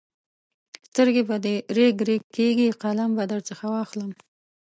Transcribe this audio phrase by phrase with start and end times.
[0.87, 4.11] سترګې به دې رېګ رېګ کېږي؛ قلم به درڅخه واخلم.